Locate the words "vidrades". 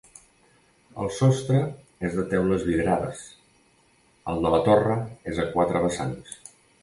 2.69-3.21